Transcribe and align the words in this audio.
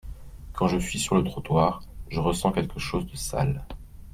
Quand 0.53 0.67
je 0.67 0.79
suis 0.79 0.97
sur 0.97 1.13
le 1.13 1.23
trottoir, 1.23 1.83
je 2.09 2.19
ressens 2.19 2.51
quelque 2.53 2.79
chose 2.79 3.05
de 3.05 3.15
sale. 3.15 3.63